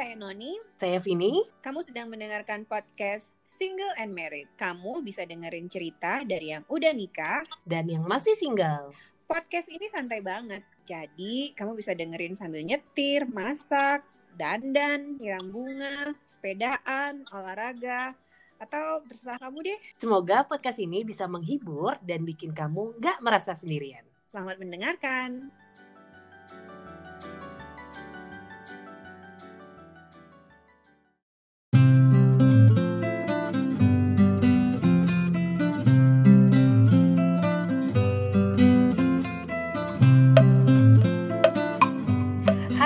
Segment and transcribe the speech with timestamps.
[0.00, 0.56] saya Noni.
[0.80, 1.44] Saya Vini.
[1.60, 4.48] Kamu sedang mendengarkan podcast Single and Married.
[4.56, 8.96] Kamu bisa dengerin cerita dari yang udah nikah dan yang masih single.
[9.28, 10.64] Podcast ini santai banget.
[10.88, 14.00] Jadi, kamu bisa dengerin sambil nyetir, masak,
[14.40, 18.16] dandan, nyiram bunga, sepedaan, olahraga,
[18.56, 19.80] atau terserah kamu deh.
[20.00, 24.08] Semoga podcast ini bisa menghibur dan bikin kamu nggak merasa sendirian.
[24.32, 25.52] Selamat mendengarkan.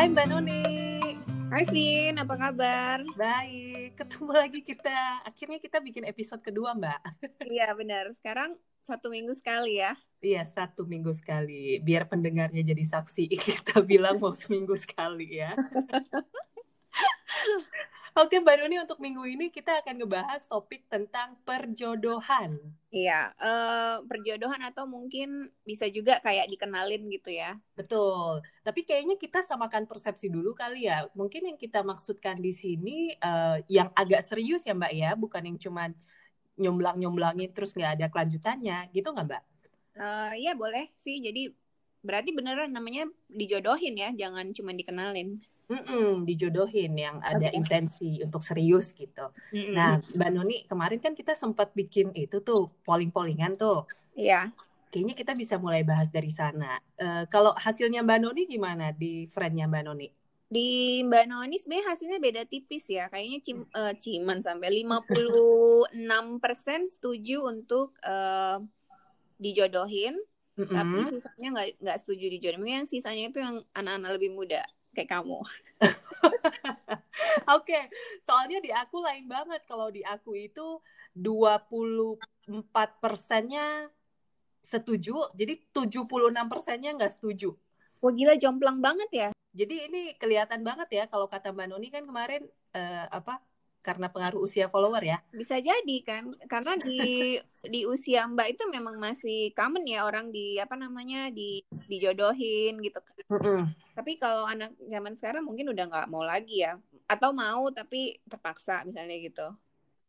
[0.05, 0.65] Hai Mbak Noni.
[1.49, 3.01] Hai Vin, apa kabar?
[3.17, 5.25] Baik, ketemu lagi kita.
[5.25, 7.25] Akhirnya kita bikin episode kedua Mbak.
[7.57, 8.53] Iya benar, sekarang
[8.85, 9.97] satu minggu sekali ya.
[10.21, 11.81] Iya, satu minggu sekali.
[11.81, 13.33] Biar pendengarnya jadi saksi.
[13.49, 15.57] Kita bilang mau seminggu sekali ya.
[18.15, 22.63] Oke Mbak Nuni untuk minggu ini kita akan ngebahas topik tentang perjodohan.
[22.95, 27.59] Iya, uh, perjodohan atau mungkin bisa juga kayak dikenalin gitu ya.
[27.75, 28.39] Betul.
[28.63, 31.11] Tapi kayaknya kita samakan persepsi dulu kali ya.
[31.19, 35.59] Mungkin yang kita maksudkan di sini uh, yang agak serius ya Mbak ya, bukan yang
[35.59, 35.91] cuman
[36.55, 39.43] nyomblang-nyomblangin terus nggak ada kelanjutannya, gitu nggak Mbak?
[39.99, 41.19] Uh, iya boleh sih.
[41.19, 41.51] Jadi
[41.99, 45.43] berarti beneran namanya dijodohin ya, jangan cuma dikenalin.
[45.65, 47.57] Mm-mm, dijodohin yang ada okay.
[47.57, 49.33] intensi untuk serius gitu.
[49.49, 49.73] Mm-mm.
[49.73, 53.89] Nah, Mbak Noni kemarin kan kita sempat bikin itu tuh polling-pollingan tuh.
[54.13, 54.53] Iya.
[54.93, 56.77] Kayaknya kita bisa mulai bahas dari sana.
[57.01, 60.09] Uh, kalau hasilnya Mbak Noni gimana di friendnya Mbak Noni?
[60.53, 63.09] Di Mbak Noni sebenarnya hasilnya beda tipis ya.
[63.09, 65.89] Kayaknya cim, uh, ciman sampai 56%
[66.93, 68.61] setuju untuk uh,
[69.41, 70.21] dijodohin.
[70.61, 70.77] Mm-hmm.
[70.77, 72.85] Tapi sisanya nggak nggak setuju dijodohin.
[72.85, 74.61] Yang sisanya itu yang anak-anak lebih muda
[74.95, 75.43] kayak kamu.
[75.45, 75.51] Oke,
[77.51, 77.85] okay.
[78.25, 79.67] soalnya di aku lain banget.
[79.67, 80.81] Kalau di aku itu
[81.13, 83.91] 24 persennya
[84.65, 86.09] setuju, jadi 76
[86.49, 87.53] persennya nggak setuju.
[88.01, 89.29] Wah gila jomplang banget ya.
[89.55, 92.43] Jadi ini kelihatan banget ya kalau kata Mbak Noni kan kemarin
[92.75, 93.39] uh, apa
[93.85, 95.21] karena pengaruh usia follower ya?
[95.29, 97.37] Bisa jadi kan, karena di
[97.75, 103.05] di usia Mbak itu memang masih common ya orang di apa namanya di dijodohin gitu
[103.05, 103.15] kan.
[103.29, 103.63] Mm -hmm.
[103.93, 108.81] Tapi kalau anak zaman sekarang mungkin udah nggak mau lagi ya, atau mau tapi terpaksa
[108.89, 109.49] misalnya gitu.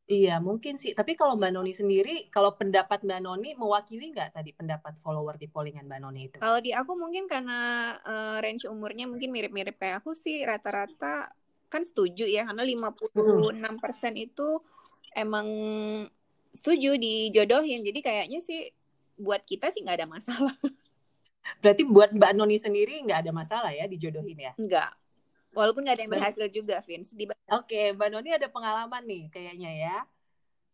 [0.06, 4.54] Iya mungkin sih, tapi kalau Mbak Noni sendiri, kalau pendapat Mbak Noni mewakili nggak tadi
[4.54, 6.38] pendapat follower di pollingan Mbak Noni itu?
[6.38, 11.34] Kalau di aku mungkin karena uh, range umurnya mungkin mirip-mirip kayak aku sih rata-rata
[11.76, 14.48] kan setuju ya karena 56% itu
[15.12, 15.48] emang
[16.56, 17.84] setuju dijodohin.
[17.84, 18.72] Jadi kayaknya sih
[19.20, 20.56] buat kita sih nggak ada masalah.
[21.62, 24.54] Berarti buat Mbak Noni sendiri nggak ada masalah ya dijodohin ya?
[24.56, 24.92] Nggak.
[25.56, 27.16] Walaupun nggak ada yang berhasil juga, Vince.
[27.16, 29.98] Oke, okay, Mbak Noni ada pengalaman nih kayaknya ya?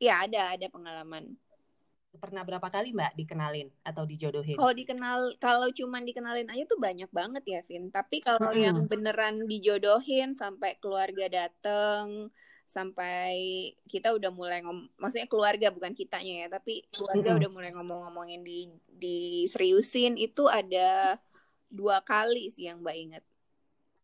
[0.01, 1.38] Iya, ada, ada pengalaman
[2.20, 4.60] pernah berapa kali mbak dikenalin atau dijodohin?
[4.60, 7.88] Kalau dikenal, kalau cuman dikenalin aja tuh banyak banget ya, Vin.
[7.88, 8.60] Tapi kalau hmm.
[8.60, 12.28] yang beneran dijodohin sampai keluarga dateng,
[12.68, 13.36] sampai
[13.88, 17.40] kita udah mulai ngom, maksudnya keluarga bukan kitanya ya, tapi keluarga hmm.
[17.40, 19.18] udah mulai ngomong-ngomongin di di
[19.48, 21.16] seriusin itu ada
[21.72, 23.24] dua kali sih yang mbak inget.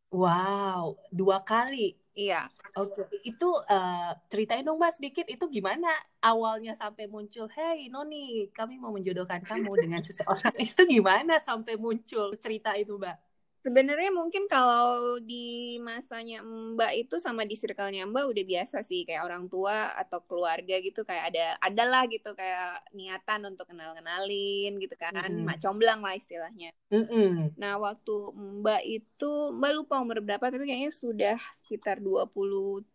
[0.08, 2.00] Wow, dua kali.
[2.18, 2.50] Iya.
[2.78, 3.26] Oke, okay.
[3.26, 5.90] itu uh, ceritain dong Mbak sedikit itu gimana
[6.22, 10.54] awalnya sampai muncul, hey Noni, kami mau menjodohkan kamu dengan seseorang.
[10.62, 13.27] itu gimana sampai muncul cerita itu Mbak?
[13.68, 19.28] Sebenarnya mungkin kalau di masanya Mbak itu sama di circle-nya Mbak udah biasa sih kayak
[19.28, 25.12] orang tua atau keluarga gitu kayak ada adalah gitu kayak niatan untuk kenal-kenalin gitu kan,
[25.20, 25.44] mm.
[25.44, 26.72] mak comblang lah istilahnya.
[26.88, 27.30] Mm -hmm.
[27.60, 28.16] Nah, waktu
[28.64, 32.88] Mbak itu Mbak lupa umur berapa tapi kayaknya sudah sekitar 22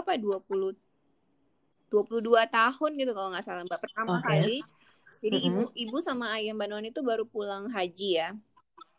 [0.00, 0.80] apa 20
[1.92, 4.24] 22 tahun gitu kalau nggak salah Mbak pertama okay.
[4.24, 4.58] kali.
[5.20, 5.48] Jadi mm -hmm.
[5.52, 8.32] ibu ibu sama ayah Mbak Noni itu baru pulang haji ya.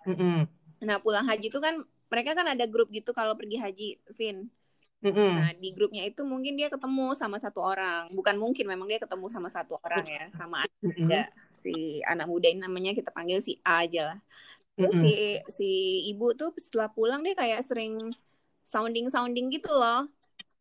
[0.05, 3.89] Mm -hmm Nah pulang haji itu kan mereka kan ada grup gitu kalau pergi haji,
[4.17, 4.51] Vin.
[5.01, 5.31] Mm-hmm.
[5.33, 9.25] Nah di grupnya itu mungkin dia ketemu sama satu orang, bukan mungkin memang dia ketemu
[9.33, 11.01] sama satu orang ya, sama anak mm-hmm.
[11.01, 11.21] muda
[11.61, 14.19] si anak muda ini namanya kita panggil si A aja lah.
[14.77, 15.05] Terus mm-hmm.
[15.49, 15.69] si si
[16.13, 18.13] ibu tuh setelah pulang dia kayak sering
[18.65, 20.05] sounding sounding gitu loh.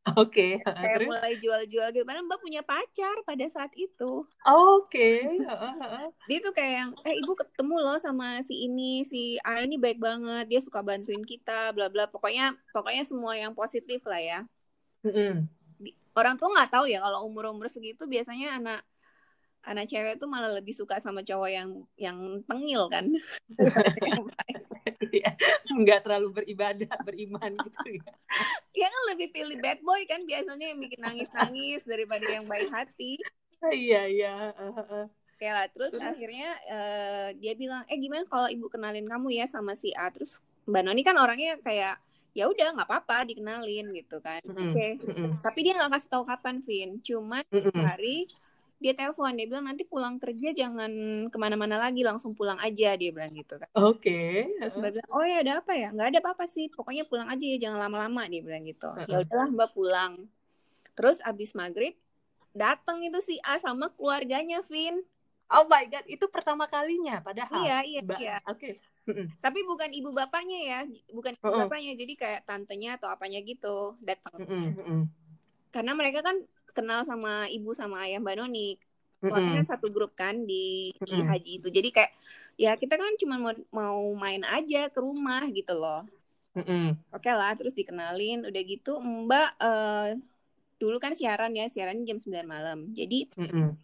[0.16, 0.56] Oke.
[0.56, 0.64] Okay.
[0.64, 1.08] Kayak Terus?
[1.12, 2.04] mulai jual-jual gitu.
[2.08, 4.24] Padahal Mbak punya pacar pada saat itu.
[4.48, 4.48] Oke.
[4.90, 5.12] Okay.
[6.26, 10.00] Dia tuh kayak yang, eh ibu ketemu loh sama si ini, si A ini baik
[10.00, 10.48] banget.
[10.48, 12.08] Dia suka bantuin kita, bla bla.
[12.08, 14.40] Pokoknya, pokoknya semua yang positif lah ya.
[15.04, 15.34] Mm -hmm.
[16.16, 18.80] Orang tuh nggak tahu ya kalau umur-umur segitu biasanya anak
[19.60, 21.70] anak cewek tuh malah lebih suka sama cowok yang
[22.00, 22.18] yang
[22.48, 23.04] tengil kan.
[25.18, 25.30] Iya,
[25.70, 28.12] nggak terlalu beribadah beriman gitu ya
[28.70, 32.70] dia kan lebih pilih bad boy kan biasanya yang bikin nangis nangis daripada yang baik
[32.70, 33.18] hati
[33.68, 34.34] iya iya.
[35.40, 39.72] Oke lah, terus akhirnya uh, dia bilang, eh gimana kalau ibu kenalin kamu ya sama
[39.72, 40.12] si A.
[40.12, 40.36] Terus
[40.68, 41.96] Mbak Noni kan orangnya kayak
[42.36, 44.44] ya udah nggak apa-apa dikenalin gitu kan.
[44.44, 44.68] Mm-mm.
[44.68, 44.88] Oke.
[45.00, 45.30] Mm-mm.
[45.40, 47.00] Tapi dia nggak kasih tahu kapan, Vin.
[47.00, 47.72] Cuman Mm-mm.
[47.72, 48.28] hari
[48.80, 50.88] dia telepon dia bilang nanti pulang kerja jangan
[51.28, 53.68] ke mana-mana lagi langsung pulang aja dia bilang gitu kan.
[53.76, 54.48] Oke.
[54.56, 55.88] Terus Mbak bilang, oh ya ada apa ya?
[55.92, 58.88] Nggak ada apa-apa sih, pokoknya pulang aja ya, jangan lama-lama dia bilang gitu.
[59.04, 60.12] Ya udahlah Mbak pulang.
[60.96, 61.92] Terus abis maghrib
[62.56, 65.04] datang itu si A sama keluarganya, Vin.
[65.50, 67.66] Oh my god, itu pertama kalinya padahal.
[67.66, 68.36] Iya iya iya.
[68.48, 68.80] Oke.
[69.10, 69.28] Mm-mm.
[69.42, 70.80] Tapi bukan ibu bapaknya ya,
[71.10, 74.40] bukan ibu bapaknya, jadi kayak tantenya atau apanya gitu datang.
[75.74, 76.38] Karena mereka kan
[76.72, 78.78] kenal sama ibu sama ayah Mbak Noni.
[79.20, 81.68] Keluarga kan satu grup kan di, haji itu.
[81.68, 82.12] Jadi kayak
[82.56, 86.08] ya kita kan cuma mau, mau main aja ke rumah gitu loh.
[86.56, 86.96] Mm-mm.
[87.12, 90.08] Oke lah, terus dikenalin, udah gitu Mbak eh,
[90.80, 92.78] dulu kan siaran ya, siarannya jam 9 malam.
[92.96, 93.76] Jadi Mm-mm.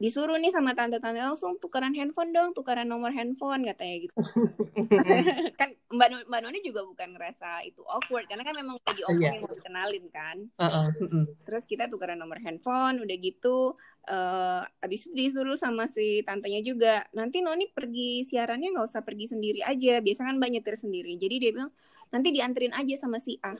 [0.00, 4.14] Disuruh nih sama tante-tante langsung tukaran handphone dong, tukaran nomor handphone katanya gitu.
[5.60, 9.44] kan Mbak No- Mbak Noni juga bukan ngerasa itu awkward karena kan memang lagi omongin
[9.44, 10.36] mau dikenalin kan.
[10.56, 10.86] Uh-uh.
[11.04, 11.24] Mm-mm.
[11.44, 13.76] Terus kita tukaran nomor handphone, udah gitu
[14.08, 17.04] eh abis itu disuruh sama si tantenya juga.
[17.12, 20.00] Nanti Noni pergi siarannya nggak usah pergi sendiri aja.
[20.00, 21.20] Biasa kan Mbak nyetir sendiri.
[21.20, 21.70] Jadi dia bilang
[22.08, 23.52] nanti dianterin aja sama si A.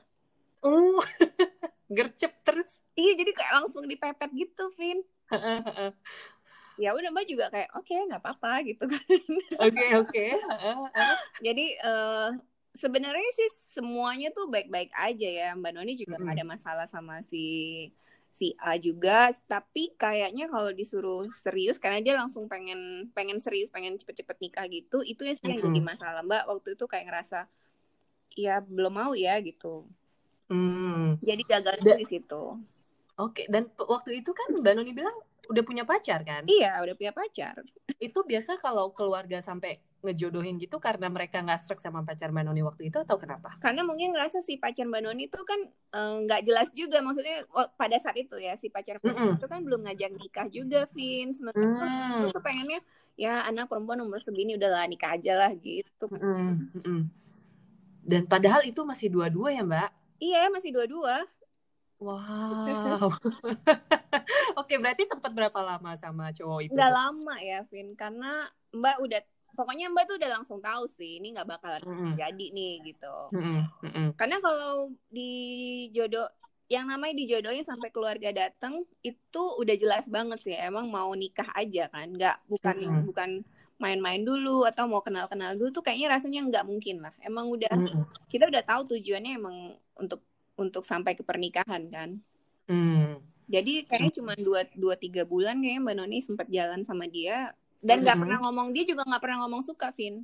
[0.65, 1.05] Uh,
[1.97, 2.81] gercep terus.
[2.97, 5.05] Iya, jadi kayak langsung dipepet gitu, Vin.
[6.81, 9.05] Ya udah Mbak juga kayak oke nggak apa-apa gitu kan.
[9.61, 10.27] Oke oke.
[10.33, 11.17] Uh.
[11.45, 12.31] Jadi eh
[12.73, 15.49] sebenarnya sih semuanya tuh baik-baik aja ya.
[15.61, 16.41] Mbak Noni juga nggak Mm-mm.
[16.41, 17.45] ada masalah sama si
[18.33, 19.29] si A juga.
[19.45, 25.05] Tapi kayaknya kalau disuruh serius karena dia langsung pengen pengen serius, pengen cepet-cepet nikah gitu.
[25.05, 25.77] Itu ya sih yang Mm-mm.
[25.77, 26.43] jadi masalah Mbak.
[26.49, 27.45] Waktu itu kayak ngerasa
[28.41, 29.85] ya belum mau ya gitu.
[30.49, 31.21] Hmm.
[31.21, 32.57] Jadi gagal di situ.
[33.21, 35.13] Oke, dan waktu itu kan Mbak Noni bilang
[35.51, 36.49] udah punya pacar kan?
[36.49, 37.61] Iya, udah punya pacar.
[38.01, 42.65] Itu biasa kalau keluarga sampai ngejodohin gitu karena mereka nggak srek sama pacar Mbak Noni
[42.65, 43.53] waktu itu atau kenapa?
[43.61, 47.05] Karena mungkin ngerasa si pacar Mbak Noni itu kan eh, nggak jelas juga.
[47.05, 47.45] Maksudnya
[47.77, 49.37] pada saat itu ya si pacar Mbak Noni Mm-mm.
[49.37, 51.37] itu kan belum ngajak nikah juga, Vin.
[51.37, 51.69] Sementara
[52.17, 52.81] aku tuh pengennya
[53.21, 56.09] ya anak perempuan umur segini udahlah nikah aja lah gitu.
[56.09, 57.01] Mm-mm, mm-mm.
[58.01, 59.91] Dan padahal itu masih dua-dua ya Mbak?
[60.21, 61.25] Iya, masih dua-dua.
[62.01, 63.13] Wow.
[64.61, 66.73] Oke, berarti sempat berapa lama sama cowok itu?
[66.73, 66.89] Tuh?
[66.89, 67.93] lama ya, Vin.
[67.93, 69.21] Karena Mbak udah
[69.53, 72.13] pokoknya Mbak tuh udah langsung tahu sih ini nggak bakalan Mm-mm.
[72.17, 73.15] jadi nih gitu.
[73.37, 74.07] Mm-mm, mm-mm.
[74.17, 75.31] Karena kalau di
[75.93, 76.25] jodoh
[76.71, 81.91] yang namanya dijodohin sampai keluarga datang itu udah jelas banget sih emang mau nikah aja
[81.91, 83.03] kan nggak bukan Mm-mm.
[83.11, 83.31] bukan
[83.83, 88.07] main-main dulu atau mau kenal-kenal dulu tuh kayaknya rasanya nggak mungkin lah emang udah Mm-mm.
[88.31, 89.57] kita udah tahu tujuannya emang
[89.99, 90.23] untuk
[90.61, 92.21] untuk sampai ke pernikahan kan
[92.71, 93.19] Mm.
[93.51, 97.51] jadi kayaknya cuma dua dua tiga bulan kayaknya mbak Noni sempat jalan sama dia
[97.83, 100.23] dan nggak pernah ngomong dia juga nggak pernah ngomong suka Vin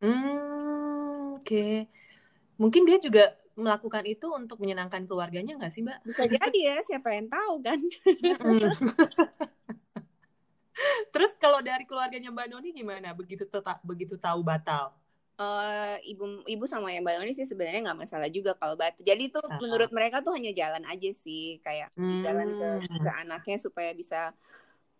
[0.00, 1.84] Hmm, Oke.
[2.56, 6.08] Mungkin dia juga melakukan itu untuk menyenangkan keluarganya nggak sih, Mbak?
[6.08, 7.76] bisa jadi ya siapa yang tahu kan
[8.16, 8.64] Mm-mm.
[11.12, 13.12] Terus kalau dari keluarganya Mbak Noni gimana?
[13.12, 14.96] Begitu teta- begitu tahu batal?
[15.40, 19.00] Eh ibu ibu sama yang Mbak Noni sih sebenarnya nggak masalah juga kalau batu.
[19.10, 19.58] Jadi tuh Ah.
[19.62, 21.88] menurut mereka tuh hanya jalan aja sih, kayak
[22.24, 22.96] jalan ke, Hmm.
[23.04, 24.16] ke anaknya supaya bisa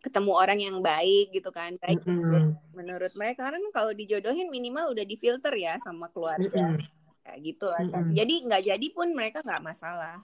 [0.04, 1.70] ketemu orang yang baik gitu kan.
[1.84, 2.56] Baik menurut, Mm-mm.
[2.78, 6.78] menurut mereka karena kan kalau dijodohin minimal udah difilter ya sama keluarga Mm-mm.
[7.24, 7.84] kayak gitu kan.
[7.92, 8.14] Mm-mm.
[8.18, 10.14] Jadi nggak jadi pun mereka nggak masalah.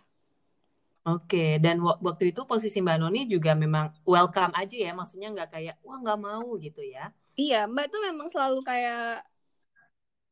[1.07, 5.49] Oke, dan wa- waktu itu posisi Mbak Noni juga memang welcome aja ya, maksudnya nggak
[5.55, 7.05] kayak wah nggak mau gitu ya?
[7.41, 8.99] Iya, Mbak tuh memang selalu kayak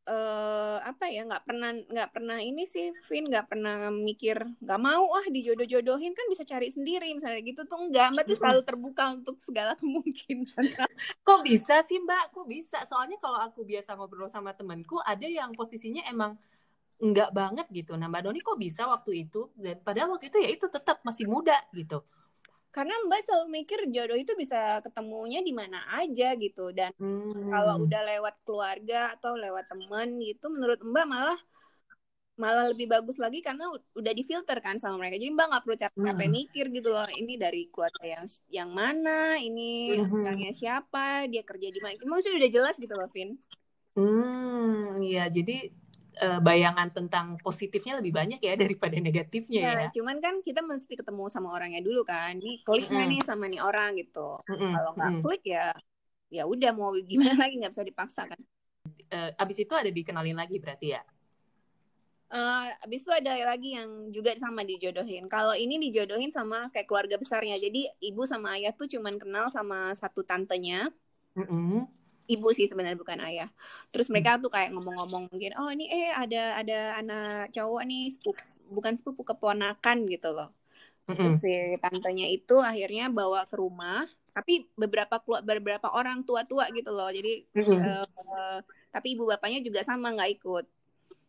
[0.04, 5.08] eh apa ya nggak pernah nggak pernah ini sih Vin nggak pernah mikir nggak mau
[5.16, 9.40] ah dijodoh-jodohin kan bisa cari sendiri misalnya gitu tuh enggak Mbak tuh selalu terbuka untuk
[9.40, 10.64] segala kemungkinan
[11.25, 12.37] Kok bisa sih Mbak?
[12.37, 12.84] Kok bisa?
[12.84, 16.37] Soalnya kalau aku biasa ngobrol sama temenku, ada yang posisinya emang
[17.00, 17.96] enggak banget gitu.
[17.99, 19.50] Nah Mbak Noni kok bisa waktu itu?
[19.56, 22.04] Dan padahal waktu itu ya itu tetap masih muda gitu.
[22.75, 27.47] Karena Mbak selalu mikir jodoh itu bisa ketemunya di mana aja gitu dan Hmm.
[27.49, 31.38] kalau udah lewat keluarga atau lewat temen gitu menurut Mbak malah
[32.35, 36.26] malah lebih bagus lagi karena udah difilter kan sama mereka jadi Mbak nggak perlu capek-capek
[36.26, 36.35] Hmm.
[36.35, 40.19] mikir gitu loh ini dari keluarga yang yang mana ini Mhm.
[40.19, 43.38] orangnya siapa dia kerja di mana maksudnya udah jelas gitu loh Vin
[43.95, 45.31] Hmm, iya.
[45.31, 45.71] Jadi
[46.18, 49.78] eh, bayangan tentang positifnya lebih banyak ya daripada negatifnya ya.
[49.85, 52.38] Ya, cuman kan kita mesti ketemu sama orangnya dulu kan.
[52.38, 53.11] Nih klik Mm-mm.
[53.11, 54.38] nih sama nih orang gitu.
[54.47, 55.25] Mm-mm, Kalau nggak mm-mm.
[55.26, 55.66] klik ya
[56.35, 58.40] ya udah mau gimana lagi nggak bisa dipaksakan.
[59.11, 61.02] Eh, abis itu ada dikenalin lagi berarti ya?
[62.35, 65.30] Uh, abis itu ada lagi yang juga sama dijodohin.
[65.30, 67.62] Kalau ini dijodohin sama kayak keluarga besarnya.
[67.62, 70.90] Jadi ibu sama ayah tuh cuman kenal sama satu tantenya.
[71.38, 72.03] Mm -hmm.
[72.25, 73.49] Ibu sih sebenarnya bukan ayah.
[73.93, 78.43] Terus mereka tuh kayak ngomong-ngomong mungkin, oh ini eh ada ada anak cowok nih sepupu,
[78.73, 80.50] bukan sepupu keponakan gitu loh.
[81.04, 81.33] Mm -hmm.
[81.37, 81.52] si
[81.85, 84.09] tantenya itu akhirnya bawa ke rumah.
[84.35, 87.12] Tapi beberapa beberapa orang tua-tua gitu loh.
[87.12, 87.78] Jadi -hmm.
[88.09, 90.64] uh, tapi ibu bapaknya juga sama nggak ikut.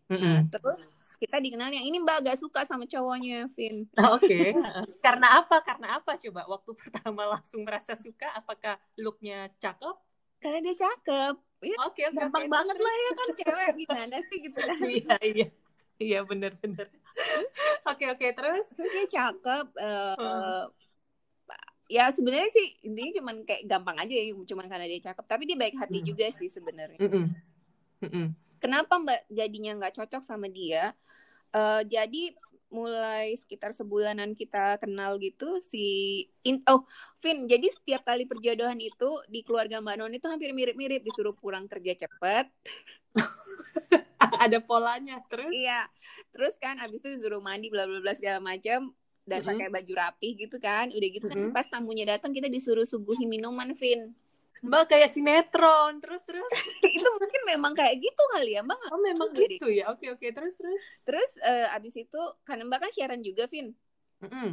[0.10, 0.24] Mm -hmm.
[0.24, 0.80] Nah, terus
[1.20, 4.52] kita dikenalnya ini mbak gak suka sama cowoknya Vin oh, oke okay.
[5.00, 9.96] karena apa karena apa coba waktu pertama langsung merasa suka apakah looknya cakep
[10.40, 12.54] karena dia cakep ya, oke okay, okay, gampang okay.
[12.54, 15.48] banget lah ya kan cewek gimana sih gitu kan iya iya
[16.00, 16.88] iya bener bener
[17.88, 20.64] oke oke terus dia cakep uh, hmm.
[21.88, 25.58] ya sebenarnya sih intinya cuma kayak gampang aja ya cuma karena dia cakep tapi dia
[25.58, 26.08] baik hati hmm.
[26.08, 27.26] juga sih sebenarnya mm -mm.
[28.04, 28.28] mm -mm.
[28.60, 30.92] kenapa mbak jadinya nggak cocok sama dia
[31.56, 32.36] uh, jadi
[32.74, 36.84] mulai sekitar sebulanan kita kenal gitu si in, oh
[37.22, 41.70] Vin jadi setiap kali perjodohan itu di keluarga Mbak Non itu hampir mirip-mirip disuruh pulang
[41.70, 42.50] kerja cepet
[44.44, 45.88] ada polanya terus iya
[46.34, 48.92] terus kan abis itu disuruh mandi bla bla bla segala macam
[49.26, 49.50] dan mm -hmm.
[49.58, 51.56] pakai baju rapi gitu kan udah gitu kan mm -hmm.
[51.56, 54.14] pas tamunya datang kita disuruh suguhin minuman Vin
[54.66, 56.50] Mbak kayak sinetron terus terus
[56.98, 60.54] itu mungkin memang kayak gitu kali ya Mbak oh memang gitu ya oke oke terus
[60.58, 63.72] terus terus uh, abis itu karena Mbak kan siaran juga Vin
[64.22, 64.50] mm -hmm.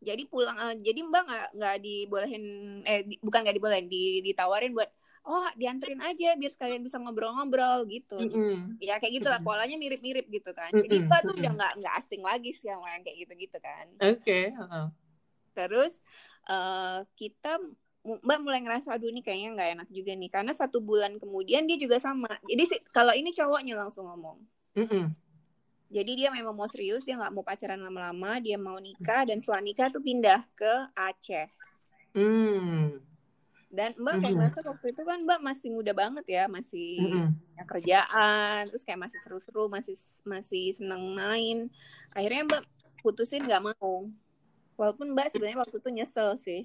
[0.00, 2.44] jadi pulang uh, jadi Mbak nggak nggak dibolehin
[2.88, 4.90] eh di, bukan nggak dibolehin di, ditawarin buat
[5.28, 8.56] oh dianterin aja biar sekalian bisa ngobrol-ngobrol gitu mm -hmm.
[8.80, 9.48] ya kayak gitulah mm -hmm.
[9.52, 11.08] polanya mirip-mirip gitu kan jadi mm -hmm.
[11.12, 14.50] Mbak tuh udah nggak nggak asing lagi sih yang kayak gitu-gitu kan oke okay.
[14.56, 14.86] uh -huh.
[15.52, 16.00] terus
[16.48, 17.60] uh, kita
[18.00, 21.76] Mbak mulai ngerasa aduh ini kayaknya nggak enak juga nih karena satu bulan kemudian dia
[21.76, 24.40] juga sama jadi sih kalau ini cowoknya langsung ngomong
[24.72, 25.04] mm -hmm.
[25.92, 29.60] jadi dia memang mau serius dia nggak mau pacaran lama-lama dia mau nikah dan setelah
[29.60, 31.52] nikah tuh pindah ke Aceh
[32.16, 33.04] mm.
[33.68, 34.36] dan Mbak kayak mm -hmm.
[34.48, 37.64] ngerasa waktu itu kan Mbak masih muda banget ya masih mm -hmm.
[37.68, 41.68] kerjaan terus kayak masih seru-seru masih masih seneng main
[42.16, 42.62] akhirnya Mbak
[43.04, 44.08] putusin nggak mau
[44.80, 46.64] Walaupun Mbak sebenarnya waktu itu nyesel sih.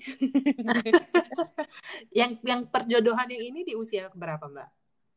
[2.16, 4.70] yang yang perjodohan yang ini di usia berapa Mbak?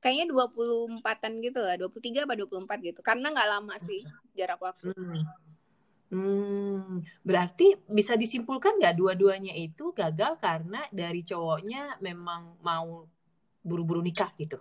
[0.02, 3.00] Kayaknya 24-an gitu lah, 23 apa 24 gitu.
[3.06, 4.02] Karena nggak lama sih
[4.34, 4.90] jarak waktu.
[4.90, 5.22] Hmm.
[6.08, 13.06] Hmm, berarti bisa disimpulkan nggak dua-duanya itu gagal karena dari cowoknya memang mau
[13.62, 14.58] buru-buru nikah gitu?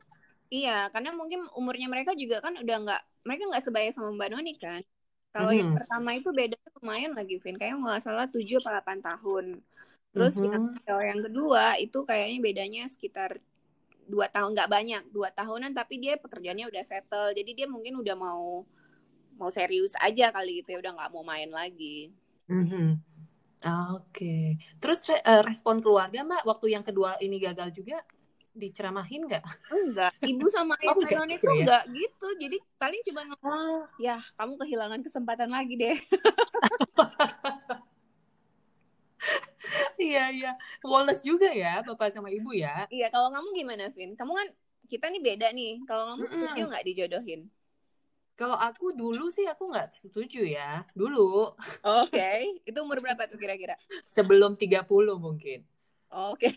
[0.53, 4.53] Iya, karena mungkin umurnya mereka juga kan udah nggak, mereka nggak sebaya sama Mbak Noni
[4.59, 4.83] kan.
[5.31, 5.59] Kalau mm -hmm.
[5.59, 7.55] yang pertama itu beda lumayan lagi, Vin.
[7.57, 9.45] Kayaknya nggak salah 7 atau 8 tahun.
[10.15, 10.53] Terus mm -hmm.
[10.87, 13.37] yang, yang kedua itu kayaknya bedanya sekitar
[14.07, 18.15] dua tahun nggak banyak dua tahunan tapi dia pekerjaannya udah settle jadi dia mungkin udah
[18.15, 18.63] mau
[19.35, 22.09] mau serius aja kali gitu ya udah nggak mau main lagi.
[22.47, 22.89] Mm -hmm.
[23.57, 24.45] Oke, okay.
[24.77, 28.05] terus uh, respon keluarga mbak waktu yang kedua ini gagal juga
[28.57, 29.43] diceramahin nggak?
[29.71, 31.53] Enggak, ibu sama ayah oh, itu gitu ya?
[31.61, 32.27] enggak gitu.
[32.41, 34.01] Jadi paling cuma ngomong, ah.
[34.01, 35.97] ya kamu kehilangan kesempatan lagi deh.
[40.09, 42.89] iya iya, Wallace juga ya, bapak sama ibu ya.
[42.89, 44.17] Iya, kalau kamu gimana, Vin?
[44.17, 44.47] Kamu kan
[44.87, 45.83] kita nih beda nih.
[45.85, 47.41] Kalau kamu setuju nggak dijodohin?
[48.37, 51.57] Kalau aku dulu sih aku nggak setuju ya, dulu.
[51.81, 52.41] Oke, okay.
[52.69, 53.73] itu umur berapa tuh kira-kira?
[54.13, 54.85] Sebelum 30
[55.17, 55.65] mungkin.
[56.07, 56.47] Oke.
[56.47, 56.51] Okay.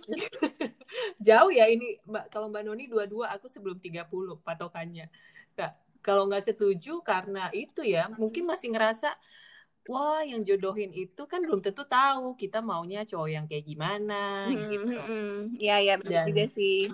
[1.26, 4.10] Jauh ya ini Mbak kalau Mbak Noni dua-dua aku sebelum 30
[4.42, 5.06] patokannya.
[5.54, 9.14] Kak, kalau nggak setuju karena itu ya, mungkin masih ngerasa
[9.88, 14.70] wah yang jodohin itu kan belum tentu tahu kita maunya cowok yang kayak gimana hmm,
[14.70, 14.94] gitu.
[15.62, 16.90] Iya ya benar juga sih.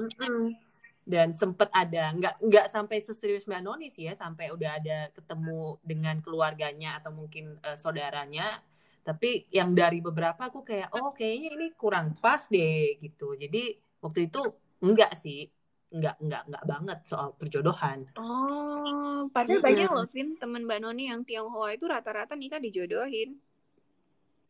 [1.07, 5.79] dan sempet ada nggak nggak sampai seserius Mbak Noni sih ya sampai udah ada ketemu
[5.87, 8.59] dengan keluarganya atau mungkin uh, saudaranya
[9.07, 13.39] tapi yang dari beberapa aku kayak oh kayaknya ini kurang pas deh gitu.
[13.39, 14.43] Jadi waktu itu
[14.83, 15.47] enggak sih.
[15.95, 18.11] Enggak enggak enggak banget soal perjodohan.
[18.19, 19.69] Oh padahal hmm.
[19.71, 23.39] banyak loh Vin teman mbak Noni yang Tionghoa itu rata-rata nikah dijodohin.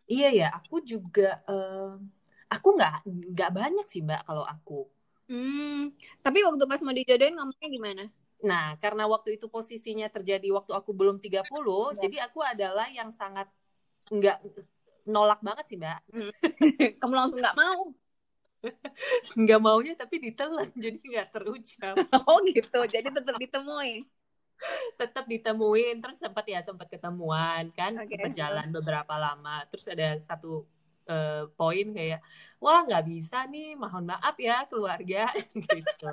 [0.09, 0.49] Iya ya.
[0.57, 2.01] Aku juga uh,
[2.49, 3.05] aku nggak
[3.37, 4.89] nggak banyak sih mbak kalau aku.
[5.29, 5.93] Hmm
[6.25, 8.05] tapi waktu pas mau dijodohin ngomongnya gimana?
[8.45, 12.05] Nah, karena waktu itu posisinya terjadi waktu aku belum 30, ya.
[12.05, 13.49] jadi aku adalah yang sangat
[14.11, 14.39] nggak
[15.07, 16.01] nolak banget sih mbak.
[16.11, 16.33] Hmm.
[17.01, 17.95] kamu langsung nggak mau.
[19.39, 21.95] Nggak maunya tapi ditelan jadi nggak terucap.
[22.29, 22.81] Oh gitu.
[22.91, 24.03] Jadi tetap ditemui.
[24.99, 25.97] Tetap ditemuin.
[26.03, 28.19] Terus sempat ya sempat ketemuan kan okay.
[28.19, 29.63] sempat jalan beberapa lama.
[29.71, 30.67] Terus ada satu
[31.07, 32.21] uh, poin kayak
[32.59, 35.31] wah nggak bisa nih mohon maaf ya keluarga.
[35.55, 36.13] Gitu.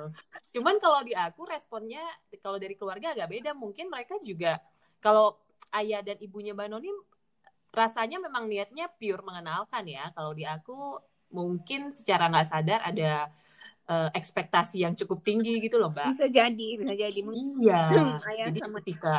[0.54, 2.04] Cuman kalau di aku responnya
[2.38, 3.50] kalau dari keluarga agak beda.
[3.56, 4.62] Mungkin mereka juga
[5.02, 5.34] kalau
[5.74, 6.92] ayah dan ibunya Mbak Noni
[7.74, 10.08] rasanya memang niatnya pure mengenalkan ya.
[10.14, 11.02] Kalau di aku
[11.34, 13.28] mungkin secara nggak sadar ada
[13.90, 16.14] uh, ekspektasi yang cukup tinggi gitu loh mbak.
[16.14, 17.18] Bisa jadi bisa jadi.
[17.18, 17.82] Iya.
[18.48, 18.78] Jadi sama.
[18.80, 19.14] ketika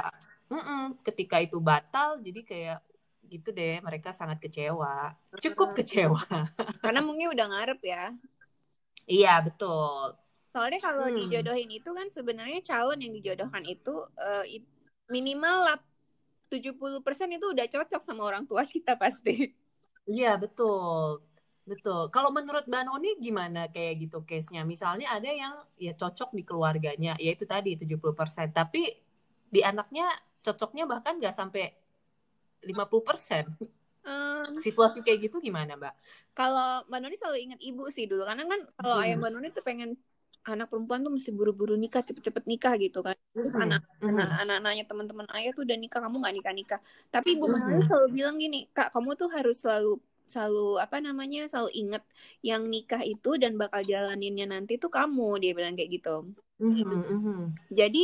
[0.48, 2.80] mm -mm, ketika itu batal jadi kayak
[3.26, 5.14] gitu deh mereka sangat kecewa.
[5.42, 6.22] Cukup kecewa.
[6.84, 8.14] Karena mungkin udah ngarep ya.
[9.06, 10.18] Iya betul.
[10.56, 11.18] Soalnya kalau hmm.
[11.20, 14.46] dijodohin itu kan sebenarnya calon yang dijodohkan itu uh,
[15.12, 15.68] minimal
[16.50, 19.54] 70% itu udah cocok sama orang tua kita pasti
[20.06, 21.22] iya betul
[21.66, 22.14] Betul.
[22.14, 24.62] Kalau menurut Mbak Noni gimana kayak gitu case-nya?
[24.62, 28.54] Misalnya ada yang ya cocok di keluarganya, ya itu tadi 70%.
[28.54, 28.94] Tapi
[29.50, 30.14] di anaknya
[30.46, 31.74] cocoknya bahkan nggak sampai
[32.62, 33.50] 50%.
[34.06, 35.94] Um, Situasi kayak gitu gimana, Mbak?
[36.38, 38.30] Kalau Mbak Noni selalu ingat ibu sih dulu.
[38.30, 39.06] Karena kan kalau hmm.
[39.10, 39.98] ayah Mbak Noni tuh pengen
[40.46, 43.66] anak perempuan tuh mesti buru-buru nikah cepet-cepet nikah gitu kan terus mm -hmm.
[43.66, 47.58] anak anak anak-anaknya teman-teman ayah tuh udah nikah kamu nggak nikah nikah tapi ibu mm
[47.58, 47.86] -hmm.
[47.90, 52.04] selalu bilang gini kak kamu tuh harus selalu selalu apa namanya selalu inget
[52.42, 57.42] yang nikah itu dan bakal jalaninnya nanti tuh kamu dia bilang kayak gitu mm-hmm, mm-hmm.
[57.70, 58.04] jadi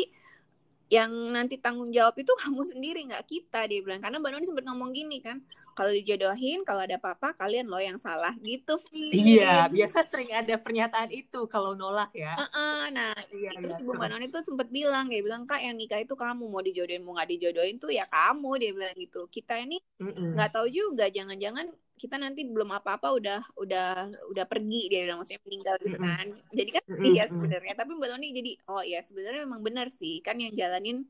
[0.91, 4.65] yang nanti tanggung jawab itu kamu sendiri nggak kita dia bilang karena mbak Noni sempat
[4.69, 5.41] ngomong gini kan
[5.81, 11.09] kalau dijodohin kalau ada apa-apa kalian loh yang salah gitu iya biasa sering ada pernyataan
[11.09, 15.09] itu kalau nolak ya uh-uh, nah iya, terus iya, ibu mbak Noni tuh sempat bilang
[15.09, 18.61] dia bilang kak yang nikah itu kamu mau dijodohin mau nggak dijodohin tuh ya kamu
[18.61, 20.53] dia bilang gitu kita ini nggak mm -mm.
[20.53, 23.89] tahu juga jangan-jangan kita nanti belum apa-apa udah udah
[24.29, 26.53] udah pergi dia bilang maksudnya meninggal gitu kan mm -hmm.
[26.61, 27.13] jadi kan mm -hmm.
[27.17, 31.09] ya sebenarnya tapi mbak Tony jadi oh ya sebenarnya memang benar sih kan yang jalanin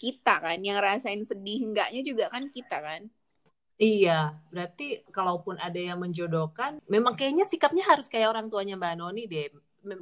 [0.00, 3.12] kita kan yang rasain sedih enggaknya juga kan kita kan
[3.76, 9.28] Iya, berarti kalaupun ada yang menjodohkan, memang kayaknya sikapnya harus kayak orang tuanya Mbak Noni
[9.28, 9.52] deh.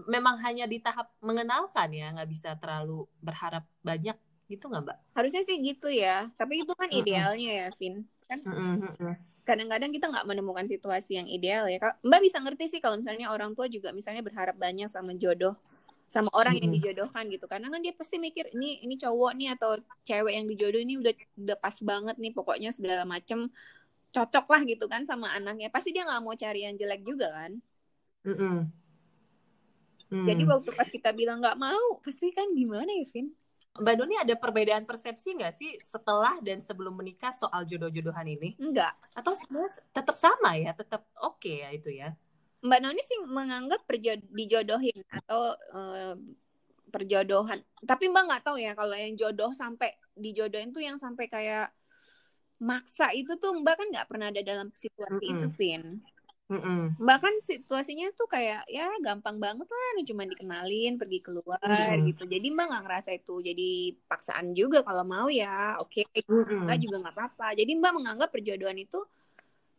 [0.07, 4.15] Memang hanya di tahap mengenalkan ya, nggak bisa terlalu berharap banyak
[4.47, 4.99] gitu nggak Mbak?
[5.19, 8.07] Harusnya sih gitu ya, tapi itu kan idealnya ya, Vin.
[8.31, 8.47] Kan?
[9.43, 11.83] Kadang-kadang kita nggak menemukan situasi yang ideal ya.
[12.01, 15.59] Mbak bisa ngerti sih kalau misalnya orang tua juga misalnya berharap banyak sama jodoh
[16.09, 19.75] sama orang yang dijodohkan gitu karena kan dia pasti mikir ini ini cowok nih atau
[20.07, 23.51] cewek yang dijodoh ini udah udah pas banget nih pokoknya segala macem
[24.15, 27.53] cocok lah gitu kan sama anaknya pasti dia nggak mau cari yang jelek juga kan
[28.23, 28.57] mm -mm.
[30.15, 30.27] Mm.
[30.31, 33.35] jadi waktu pas kita bilang nggak mau pasti kan gimana ya Vin
[33.75, 38.55] Mbak Doni ada perbedaan persepsi nggak sih setelah dan sebelum menikah soal jodoh-jodohan ini?
[38.63, 38.95] Enggak.
[39.19, 42.15] Atau sebenarnya tetap sama ya, tetap oke okay ya itu ya?
[42.65, 43.85] Mbak Noni sih menganggap
[44.33, 46.17] dijodohin atau uh,
[46.89, 47.61] perjodohan.
[47.85, 51.69] Tapi Mbak nggak tahu ya kalau yang jodoh sampai dijodohin tuh yang sampai kayak
[52.65, 55.35] maksa itu tuh Mbak kan nggak pernah ada dalam situasi mm -hmm.
[55.45, 55.85] itu, Vin.
[56.45, 57.01] Mm-mm.
[57.01, 62.05] Bahkan situasinya tuh kayak ya gampang banget lah, cuma dikenalin, pergi keluar mm.
[62.13, 62.29] gitu.
[62.29, 63.71] Jadi mbak nggak ngerasa itu jadi
[64.05, 66.21] paksaan juga kalau mau ya, oke, okay.
[66.29, 67.57] enggak juga nggak apa-apa.
[67.57, 69.01] Jadi mbak menganggap perjodohan itu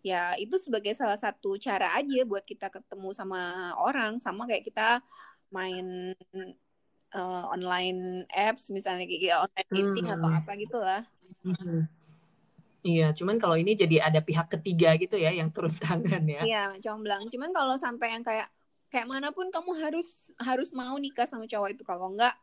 [0.06, 5.02] ya itu sebagai salah satu cara aja buat kita ketemu sama orang, sama kayak kita
[5.50, 6.14] main
[7.18, 10.14] uh, online apps misalnya kayak online dating mm.
[10.14, 11.02] atau apa gitulah.
[11.42, 11.90] Mm.
[12.86, 16.46] Iya, cuman kalau ini jadi ada pihak ketiga gitu ya yang turun tangan ya.
[16.46, 17.26] Iya, comblang.
[17.34, 18.46] Cuman kalau sampai yang kayak
[18.94, 22.38] kayak mana pun kamu harus harus mau nikah sama cowok itu kalau enggak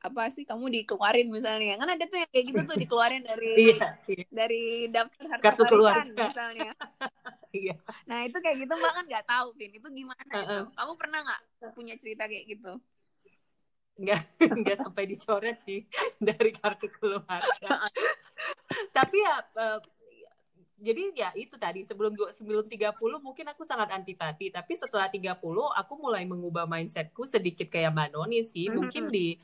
[0.00, 1.76] apa sih kamu dikeluarin misalnya.
[1.76, 4.24] Kan ada tuh yang kayak gitu tuh dikeluarin dari iya, iya.
[4.32, 6.72] dari daftar harta Kartu warisan misalnya.
[7.50, 7.74] Iya.
[8.06, 9.74] nah itu kayak gitu mbak kan nggak tahu Vin.
[9.74, 10.62] Itu gimana uh -uh.
[10.70, 11.42] kamu pernah nggak
[11.74, 12.78] punya cerita kayak gitu?
[13.98, 14.22] Nggak
[14.62, 15.82] nggak sampai dicoret sih
[16.22, 17.90] dari kartu keluarga.
[18.94, 19.82] Tapi ya uh,
[20.80, 24.54] jadi ya itu tadi sebelum sebelum 30 mungkin aku sangat antipati.
[24.54, 25.36] Tapi setelah 30
[25.74, 28.66] aku mulai mengubah mindsetku sedikit kayak Mbak Noni sih.
[28.66, 28.78] Mm -hmm.
[28.78, 29.36] mungkin di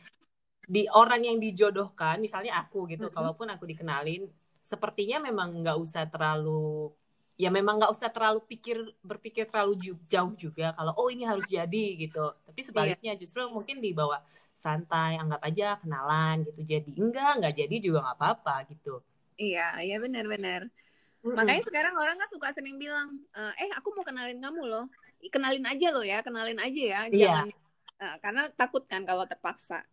[0.66, 3.16] di orang yang dijodohkan misalnya aku gitu mm -hmm.
[3.16, 4.26] kalaupun aku dikenalin
[4.66, 6.90] sepertinya memang nggak usah terlalu
[7.38, 11.86] ya memang nggak usah terlalu pikir berpikir terlalu jauh juga kalau oh ini harus jadi
[12.02, 12.66] gitu tapi iya.
[12.66, 13.20] sebaliknya yeah.
[13.20, 14.24] justru mungkin dibawa
[14.58, 19.04] santai anggap aja kenalan gitu jadi enggak enggak jadi juga nggak apa-apa gitu
[19.36, 21.36] iya iya benar-benar mm-hmm.
[21.36, 24.88] makanya sekarang orang kan suka sering bilang eh aku mau kenalin kamu loh
[25.28, 27.20] kenalin aja loh ya kenalin aja ya iya.
[27.20, 28.02] jangan yeah.
[28.02, 29.84] uh, karena takut kan kalau terpaksa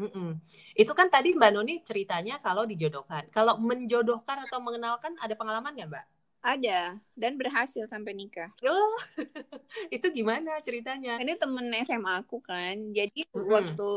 [0.00, 0.40] Mm-mm.
[0.72, 3.28] Itu kan tadi Mbak Noni ceritanya kalau dijodohkan.
[3.28, 6.06] Kalau menjodohkan atau mengenalkan ada pengalaman nggak Mbak?
[6.42, 8.50] Ada dan berhasil sampai nikah.
[8.66, 8.98] Oh,
[9.94, 11.20] itu gimana ceritanya?
[11.22, 12.74] Ini temen SMA aku kan.
[12.90, 13.52] Jadi mm-hmm.
[13.52, 13.92] waktu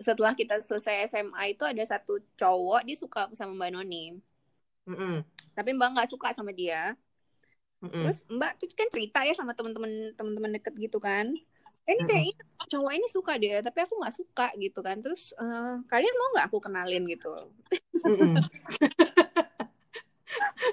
[0.00, 4.18] setelah kita selesai SMA itu ada satu cowok dia suka sama Mbak Noni.
[4.90, 5.14] Mm-hmm.
[5.54, 6.98] Tapi Mbak nggak suka sama dia.
[7.78, 8.10] Mm-mm.
[8.10, 11.30] Terus Mbak tuh kan cerita ya sama teman-teman teman-teman deket gitu kan.
[11.86, 12.08] Eh, ini Mm-mm.
[12.10, 12.34] kayaknya
[12.70, 14.96] cowok ini suka deh, tapi aku nggak suka gitu kan.
[15.04, 17.28] Terus eh, kalian mau nggak aku kenalin gitu?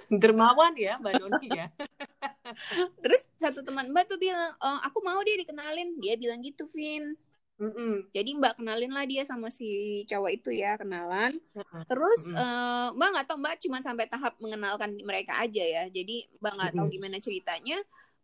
[0.10, 1.65] Dermawan ya Mbak Noni ya.
[3.04, 6.00] Terus satu teman Mbak tuh bilang, "Eh, aku mau dia dikenalin.
[6.00, 7.15] Dia bilang gitu, Vin.
[7.60, 8.08] Mm-mm.
[8.15, 11.38] Jadi Mbak kenalin lah dia sama si cowok itu ya, kenalan.
[11.89, 12.36] Terus Mm-mm.
[12.38, 15.84] eh, Mbak nggak tahu Mbak cuma sampai tahap mengenalkan mereka aja ya.
[15.89, 17.78] Jadi Mbak nggak tahu gimana ceritanya.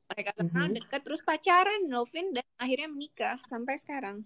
[0.06, 0.76] Mereka kenal Mhm.
[0.78, 4.22] dekat terus pacaran Novin dan akhirnya menikah sampai sekarang.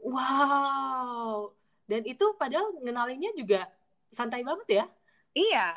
[0.00, 1.52] Wow.
[1.84, 3.68] Dan itu padahal ngenalinnya juga
[4.12, 4.84] santai banget ya.
[5.36, 5.68] Iya.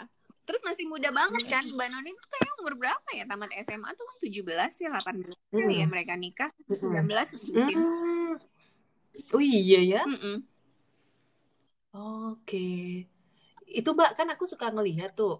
[0.41, 4.03] Terus masih muda banget kan Mbak Noni tuh kayak umur berapa ya tamat SMA tuh
[4.03, 5.87] kan 17 ya 18 kali ya Mm-mm.
[5.87, 7.07] mereka nikah Mm-mm.
[7.07, 7.77] 19 mungkin.
[7.77, 8.33] Mm.
[9.31, 10.01] Oh iya ya.
[10.07, 10.37] Mm-mm.
[11.91, 13.05] Oke.
[13.67, 15.39] Itu Mbak kan aku suka ngelihat tuh.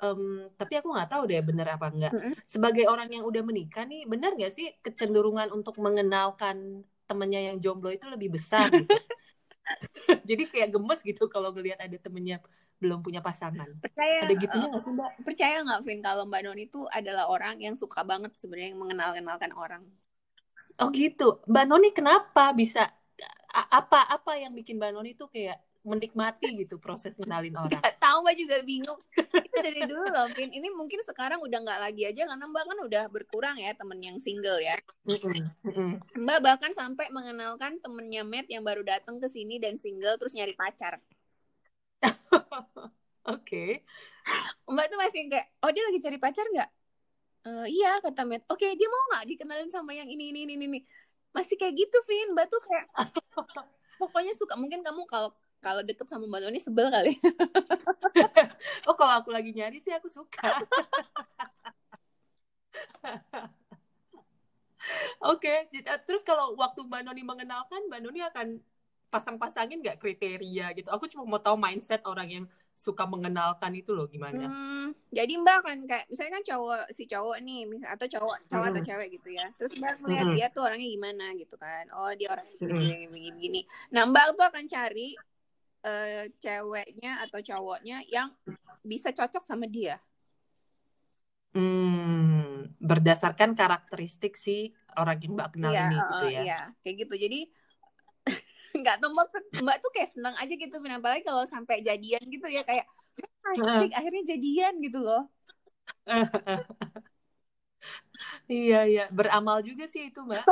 [0.00, 2.12] Em, tapi aku nggak tahu deh bener apa enggak.
[2.16, 2.34] Mm-mm.
[2.48, 7.90] Sebagai orang yang udah menikah nih, bener nggak sih kecenderungan untuk mengenalkan temennya yang jomblo
[7.92, 8.96] itu lebih besar gitu?
[10.28, 12.40] Jadi kayak gemes gitu kalau ngelihat ada temennya
[12.80, 13.68] belum punya pasangan.
[13.84, 15.12] Percaya Ada gitunya eh, nggak sih Mbak?
[15.26, 19.82] percaya nggak Vin kalau Mbak Noni itu adalah orang yang suka banget sebenarnya mengenal-kenalkan orang.
[20.80, 21.24] Oh gitu.
[21.50, 22.80] Mbak Noni kenapa bisa
[23.52, 27.80] apa apa yang bikin Mbak Noni tuh kayak menikmati gitu proses kenalin orang?
[27.80, 29.00] Gak tahu Mbak juga bingung.
[29.16, 30.52] Itu dari dulu loh Vin.
[30.52, 34.20] Ini mungkin sekarang udah nggak lagi aja karena Mbak kan udah berkurang ya temen yang
[34.20, 34.76] single ya.
[36.16, 40.52] Mbak bahkan sampai mengenalkan temennya Matt yang baru datang ke sini dan single terus nyari
[40.52, 41.00] pacar.
[43.34, 43.80] Oke.
[44.68, 46.70] Mbak tuh masih kayak, oh dia lagi cari pacar nggak?
[47.40, 48.44] "Eh, iya kata Matt.
[48.52, 50.80] Oke dia mau nggak dikenalin sama yang ini ini ini ini.
[51.32, 52.36] Masih kayak gitu Vin.
[52.36, 52.86] Mbak tuh kayak
[54.00, 54.60] pokoknya suka.
[54.60, 57.12] Mungkin kamu kalau kalau deket sama Mbak Noni sebel kali.
[58.88, 60.40] Oh kalau aku lagi nyari sih aku suka.
[65.20, 68.46] Oke, jadi- eh, terus kalau waktu Mbak Noni mengenalkan, Mbak Noni akan
[69.12, 70.88] pasang-pasangin nggak kriteria gitu?
[70.88, 74.48] Aku cuma mau tahu mindset orang yang suka mengenalkan itu loh gimana?
[74.48, 78.66] Hmm, jadi Mbak kan kayak misalnya kan cowok si cowok nih, misal atau cowok cowok
[78.72, 78.88] atau Mm-mm.
[78.88, 79.46] cewek gitu ya.
[79.60, 80.36] Terus Mbak melihat Mm-mm.
[80.40, 81.84] dia tuh orangnya gimana gitu kan.
[81.92, 82.80] Oh dia orangnya Mm-mm.
[82.80, 83.60] begini begini begini.
[83.92, 85.08] Nah Mbak tuh akan cari
[85.86, 88.28] eh, ceweknya atau cowoknya yang
[88.84, 89.96] bisa cocok sama dia.
[91.54, 96.42] Hmm, berdasarkan karakteristik si orang yang Mbak kenal Iya, ini eh, gitu ya.
[96.42, 97.14] iya, kayak gitu.
[97.24, 97.36] Jadi
[98.80, 99.26] nggak tahu Mbak,
[99.64, 102.86] Mbak tuh kayak senang aja gitu, apalagi kalau sampai jadian gitu ya kayak
[103.54, 105.22] asik akhirnya jadian gitu loh.
[108.52, 110.44] Iya, iya, beramal juga sih itu Mbak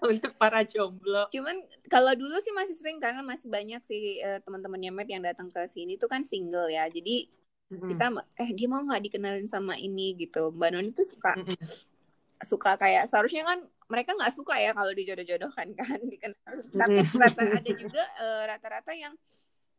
[0.10, 1.28] untuk para jomblo.
[1.32, 1.56] Cuman
[1.92, 5.60] kalau dulu sih masih sering karena masih banyak sih eh, teman-temannya Matt yang datang ke
[5.74, 6.84] sini tuh kan single ya.
[6.96, 7.26] Jadi
[7.72, 7.90] Mm-mm.
[7.90, 8.04] kita
[8.42, 10.42] eh dia mau nggak dikenalin sama ini gitu.
[10.56, 11.56] Mbak Noni tuh suka Mm-mm.
[12.44, 16.66] suka kayak seharusnya kan mereka nggak suka ya kalau dijodoh-jodohkan kan dikenalin.
[16.76, 17.22] Tapi Mm-mm.
[17.22, 19.14] rata ada juga eh, rata-rata yang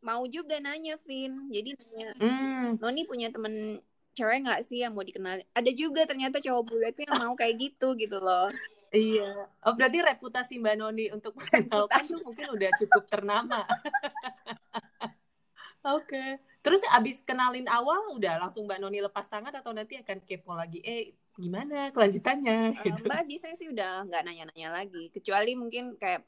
[0.04, 1.50] mau juga nanya Vin.
[1.54, 2.76] Jadi nanya Hmm.
[2.82, 3.80] Noni punya temen
[4.16, 5.46] cewek nggak sih yang mau dikenalin?
[5.58, 8.52] Ada juga ternyata cowok bule tuh yang mau kayak gitu gitu loh.
[8.94, 9.50] Iya.
[9.66, 13.66] Oh, berarti reputasi Mbak Noni untuk mengenalkan tuh mungkin udah cukup ternama.
[15.86, 16.40] Oke.
[16.66, 20.82] Terus abis kenalin awal udah langsung Mbak Noni lepas tangan atau nanti akan kepo lagi?
[20.82, 22.74] Eh, gimana kelanjutannya?
[22.74, 23.06] Eh, Gitu.
[23.06, 26.26] Mbak biasanya sih udah nggak nanya-nanya lagi, kecuali mungkin kayak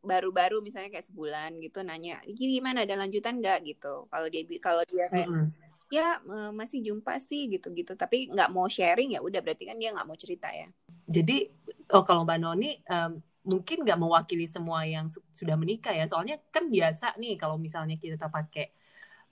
[0.00, 4.08] baru-baru misalnya kayak sebulan gitu nanya, "Ini gimana ada lanjutan nggak gitu.
[4.08, 5.46] Kalau dia kalau dia kayak Mm-mm.
[5.92, 9.90] ya eh, masih jumpa sih gitu-gitu, tapi nggak mau sharing ya udah berarti kan dia
[9.92, 10.70] nggak mau cerita ya.
[11.10, 11.50] Jadi,
[11.94, 13.10] oh kalau Mbak Noni em,
[13.50, 16.04] mungkin nggak mewakili semua yang su- sudah menikah ya.
[16.10, 18.70] Soalnya kan biasa nih kalau misalnya kita pakai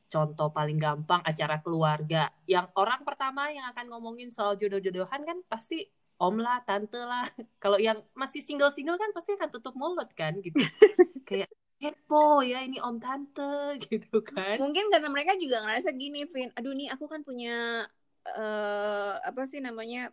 [0.08, 2.32] contoh paling gampang acara keluarga.
[2.48, 5.84] Yang orang pertama yang akan ngomongin soal jodoh-jodohan kan pasti
[6.18, 7.24] om lah, tante lah.
[7.62, 10.58] Kalau yang masih single-single kan pasti akan tutup mulut kan gitu.
[11.28, 14.56] Kayak kepo ya ini om tante gitu kan.
[14.58, 17.86] Mungkin karena mereka juga ngerasa gini, Vin, aduh nih aku kan punya
[18.28, 20.10] eh apa sih namanya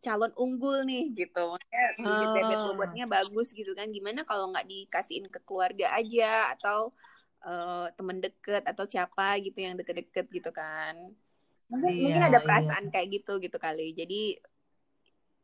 [0.00, 1.56] calon unggul nih gitu.
[1.56, 2.64] Makanya bibit Ah.
[2.70, 3.90] bobotnya bagus gitu kan.
[3.90, 6.92] Gimana kalau nggak dikasihin ke keluarga aja atau
[7.46, 10.98] eh, temen deket atau siapa gitu yang deket-deket gitu kan.
[11.70, 12.46] Mungkin, Iya, mungkin ada iya.
[12.46, 13.94] perasaan kayak gitu gitu kali.
[13.94, 14.34] Jadi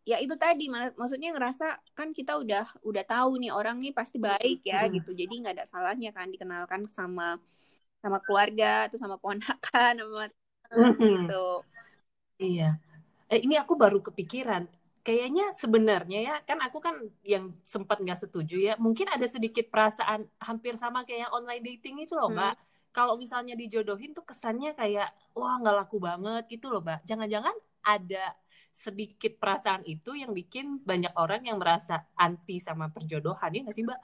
[0.02, 4.18] ya itu tadi mak- maksudnya ngerasa kan kita udah udah tahu nih orang nih pasti
[4.18, 4.98] baik ya Mm.
[4.98, 5.11] gitu.
[5.14, 7.38] Jadi nggak ada salahnya kan dikenalkan sama
[8.02, 10.26] sama keluarga atau sama ponakan sama
[10.74, 10.98] Mhm.
[11.07, 11.46] gitu.
[12.42, 12.83] Iya.
[13.32, 14.68] Eh, ini aku baru kepikiran.
[15.02, 18.74] Kayaknya sebenarnya ya, kan aku kan yang sempat nggak setuju ya.
[18.76, 22.38] Mungkin ada sedikit perasaan hampir sama kayak yang online dating itu loh, Hmm.
[22.38, 22.54] Mbak.
[22.92, 28.36] kalau misalnya dijodohin tuh kesannya kayak wah nggak laku banget gitu loh mbak jangan-jangan ada
[28.76, 33.84] sedikit perasaan itu yang bikin banyak orang yang merasa anti sama perjodohan ya nggak sih
[33.88, 34.00] mbak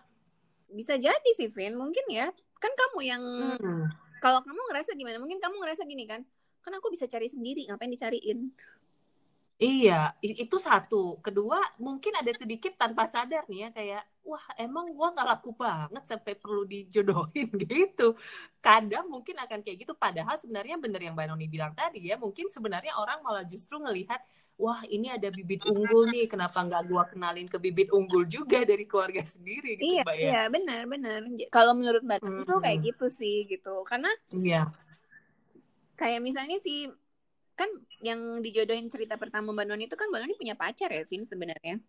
[0.73, 3.23] bisa jadi sih Vin mungkin ya kan kamu yang
[3.61, 3.85] hmm.
[4.25, 6.25] kalau kamu ngerasa gimana mungkin kamu ngerasa gini kan
[6.65, 8.57] kan aku bisa cari sendiri ngapain dicariin
[9.59, 11.19] Iya, itu satu.
[11.19, 16.07] Kedua, mungkin ada sedikit tanpa sadar nih ya, kayak, wah emang gue gak laku banget
[16.07, 18.15] sampai perlu dijodohin gitu.
[18.63, 22.47] Kadang mungkin akan kayak gitu, padahal sebenarnya bener yang Mbak Noni bilang tadi ya, mungkin
[22.47, 24.23] sebenarnya orang malah justru ngelihat,
[24.55, 28.87] wah ini ada bibit unggul nih, kenapa nggak gue kenalin ke bibit unggul juga dari
[28.87, 30.23] keluarga sendiri gitu iya, Mbak ya?
[30.31, 31.19] Iya, benar, benar.
[31.51, 32.47] Kalau menurut Mbak Noni hmm.
[32.47, 34.71] itu kayak gitu sih gitu, karena Iya.
[35.99, 36.87] Kayak misalnya sih
[37.59, 37.67] kan
[37.99, 41.83] yang dijodohin cerita pertama Mbak Noni itu kan Mbak Noni punya pacar ya, Vin sebenarnya.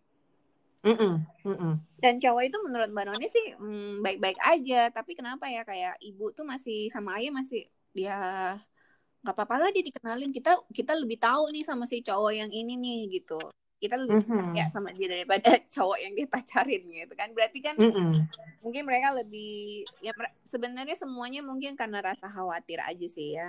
[0.79, 1.13] Mm -mm,
[1.45, 1.73] mm -mm.
[1.99, 6.01] Dan cowok itu menurut Mbak Noni sih mm, baik-baik mm, aja, tapi kenapa ya kayak
[6.01, 8.17] ibu tuh masih sama ayah masih dia
[9.19, 12.79] nggak apa-apa lah dia dikenalin kita kita lebih tahu nih sama si cowok yang ini
[12.79, 13.39] nih gitu
[13.79, 14.55] kita lebih mm -hmm.
[14.55, 18.11] ya sama dia daripada cowok yang dia pacarin gitu kan berarti kan mm -hmm.
[18.63, 20.15] mungkin mereka lebih ya
[20.47, 23.47] sebenarnya semuanya mungkin karena rasa khawatir aja sih ya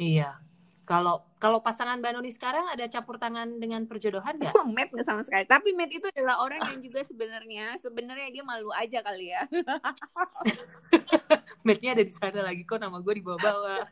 [0.00, 0.40] iya
[0.86, 4.54] kalau kalau pasangan Mbak Noni sekarang ada campur tangan dengan perjodohan nggak?
[4.54, 5.42] Oh, Matt nggak sama sekali.
[5.42, 9.42] Tapi Matt itu adalah orang yang juga sebenarnya sebenarnya dia malu aja kali ya.
[11.66, 13.82] Mattnya ada di sana lagi kok nama gue dibawa-bawa.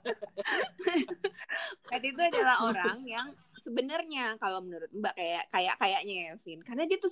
[1.90, 3.26] Matt itu adalah orang yang
[3.66, 7.10] sebenarnya kalau menurut Mbak kayak kayak kayaknya ya Vin, karena dia tuh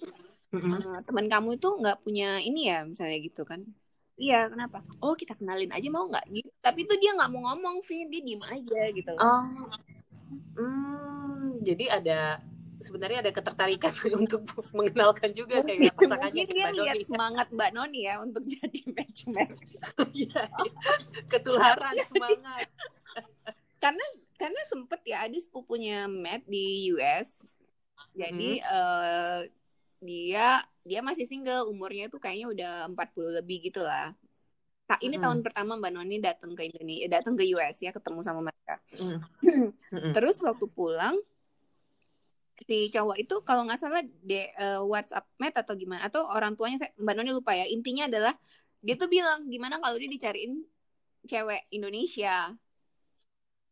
[0.55, 0.79] mm -hmm.
[0.79, 3.67] uh, teman kamu itu nggak punya ini ya misalnya gitu kan.
[4.23, 4.79] Iya, kenapa?
[5.03, 6.31] Oh, kita kenalin aja mau nggak?
[6.31, 6.51] Gitu.
[6.63, 8.07] Tapi itu dia nggak mau ngomong, Vin.
[8.07, 9.13] Dia diem aja gitu.
[9.19, 9.43] Oh.
[10.55, 12.39] Hmm, jadi ada
[12.83, 18.23] sebenarnya ada ketertarikan untuk mengenalkan juga kayak pasangannya Mungkin dia lihat semangat Mbak Noni ya
[18.23, 19.59] untuk jadi matchmaker.
[20.13, 20.73] Iya, iya,
[21.27, 22.69] ketularan semangat.
[23.83, 24.07] karena
[24.39, 27.43] karena sempet ya ada sepupunya Matt di US.
[28.15, 28.71] Jadi hmm.
[28.71, 29.41] uh,
[30.03, 31.71] dia dia masih single.
[31.71, 34.13] Umurnya tuh kayaknya udah 40 lebih gitu lah.
[35.01, 35.23] Ini mm.
[35.25, 38.77] tahun pertama Mbak Noni datang ke Indonesia datang ke US ya ketemu sama mereka.
[38.99, 40.13] Mm.
[40.17, 41.17] terus waktu pulang
[42.63, 46.85] si cowok itu kalau nggak salah de uh, WhatsApp met atau gimana atau orang tuanya
[46.85, 47.65] saya, Mbak Noni lupa ya.
[47.67, 48.35] Intinya adalah
[48.83, 50.61] dia tuh bilang gimana kalau dia dicariin
[51.25, 52.53] cewek Indonesia?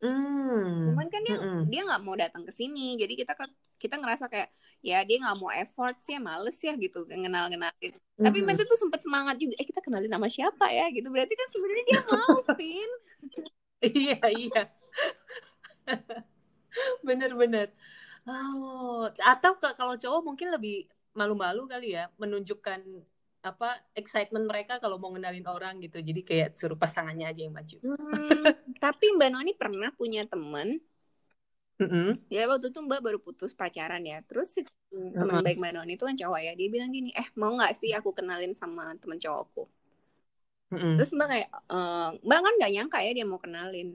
[0.00, 0.94] Mm.
[0.94, 3.36] Cuman kan dia mm dia nggak mau datang ke sini, jadi kita
[3.76, 4.48] kita ngerasa kayak
[4.80, 7.92] ya dia nggak mau effort sih, ya males ya gitu kenal kenalin.
[7.92, 8.24] Mm-hmm.
[8.24, 11.08] Tapi Mente tuh sempet semangat juga, eh kita kenalin nama siapa ya gitu.
[11.12, 12.90] Berarti kan sebenarnya dia mau pin.
[13.80, 14.62] iya iya.
[17.06, 17.72] Bener-bener.
[18.28, 22.80] Oh, atau kalau cowok mungkin lebih malu-malu kali ya menunjukkan
[23.40, 27.76] apa excitement mereka kalau mau ngenalin orang gitu jadi kayak suruh pasangannya aja yang maju
[27.80, 28.44] hmm,
[28.84, 30.76] tapi mbak Noni pernah punya temen
[31.80, 32.08] mm-hmm.
[32.28, 34.62] ya waktu itu mbak baru putus pacaran ya terus si
[34.92, 35.44] teman mm-hmm.
[35.44, 38.12] baik mbak Noni itu kan cowok ya dia bilang gini eh mau nggak sih aku
[38.12, 39.64] kenalin sama temen cowokku
[40.76, 40.94] mm-hmm.
[41.00, 41.78] terus mbak kayak e,
[42.20, 43.88] mbak kan nggak nyangka ya dia mau kenalin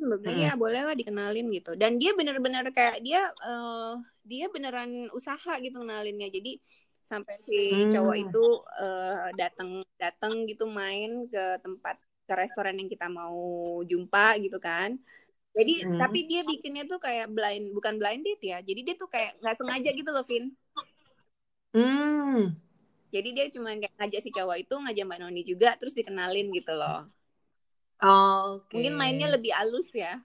[0.00, 0.54] mbak bilang mm-hmm.
[0.54, 5.82] ya boleh lah dikenalin gitu dan dia bener-bener kayak dia uh, dia beneran usaha gitu
[5.82, 6.56] kenalinnya jadi
[7.10, 7.90] sampai si hmm.
[7.90, 8.44] cowok itu
[8.78, 11.98] uh, datang datang gitu main ke tempat
[12.30, 13.34] ke restoran yang kita mau
[13.82, 14.94] jumpa gitu kan
[15.50, 15.98] jadi hmm.
[15.98, 18.58] tapi dia bikinnya tuh kayak blind bukan blind date ya.
[18.62, 20.54] Jadi dia tuh kayak nggak sengaja gitu loh Vin.
[21.70, 22.58] Hmm.
[23.14, 26.74] jadi dia cuma kayak ngajak si cowok itu ngajak mbak Noni juga terus dikenalin gitu
[26.74, 27.06] loh.
[28.02, 28.78] Oh, okay.
[28.78, 30.18] mungkin mainnya lebih halus ya.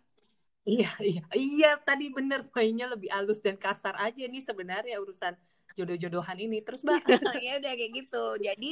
[0.65, 1.21] Iya iya.
[1.33, 5.37] Iya tadi bener mainnya lebih halus dan kasar aja nih sebenarnya urusan
[5.77, 6.65] jodoh-jodohan ini.
[6.65, 7.05] Terus mbak?
[7.45, 8.25] Ya udah kayak gitu.
[8.41, 8.71] Jadi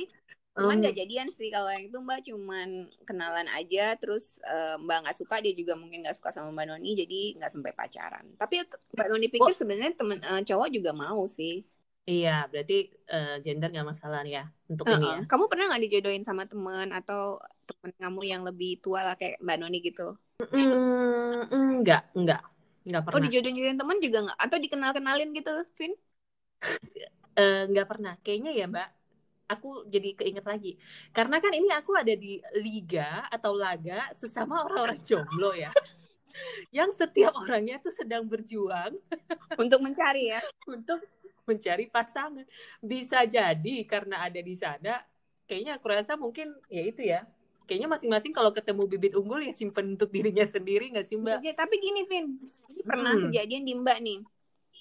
[0.54, 5.18] cuman nggak jadian sih kalau yang itu mbak cuman kenalan aja terus uh, mbak nggak
[5.18, 8.62] suka dia juga mungkin nggak suka sama mbak Noni jadi nggak sampai pacaran tapi
[8.94, 9.58] mbak Noni pikir oh.
[9.58, 11.66] sebenarnya temen uh, cowok juga mau sih
[12.04, 15.00] Iya, berarti uh, gender nggak masalah ya untuk uh -uh.
[15.00, 15.20] ini ya.
[15.24, 19.58] Kamu pernah nggak dijodohin sama temen atau temen kamu yang lebih tua lah kayak Mbak
[19.64, 20.20] Noni gitu?
[20.52, 22.44] Mm, enggak, enggak,
[22.84, 23.16] enggak oh, pernah.
[23.16, 24.36] Oh dijodohin temen juga nggak?
[24.36, 25.96] Atau dikenal-kenalin gitu, Vin?
[27.72, 28.90] Nggak uh, pernah kayaknya ya mbak
[29.48, 30.80] aku jadi keinget lagi.
[31.12, 35.72] Karena kan ini aku ada di liga atau laga sesama orang-orang jomblo ya
[36.74, 38.98] yang setiap orangnya tuh sedang berjuang
[39.62, 40.42] untuk mencari ya.
[40.66, 41.00] untuk
[41.44, 42.46] mencari pasangan.
[42.82, 45.04] Bisa jadi karena ada di sana
[45.46, 47.28] kayaknya aku rasa mungkin ya itu ya.
[47.64, 51.40] Kayaknya masing-masing kalau ketemu bibit unggul ya simpen untuk dirinya sendiri nggak sih mbak?
[51.40, 52.36] Tapi gini Vin,
[52.84, 53.32] pernah hmm.
[53.32, 54.20] kejadian di mbak nih